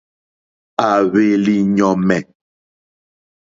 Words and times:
À 0.87 0.89
hwèlì 1.09 1.55
yɔ̀mɛ̀. 1.77 2.19